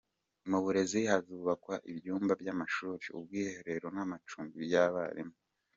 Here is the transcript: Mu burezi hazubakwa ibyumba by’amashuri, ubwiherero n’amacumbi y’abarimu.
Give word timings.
Mu 0.49 0.57
burezi 0.63 0.99
hazubakwa 1.11 1.75
ibyumba 1.91 2.33
by’amashuri, 2.41 3.05
ubwiherero 3.17 3.87
n’amacumbi 3.95 4.59
y’abarimu. 4.73 5.35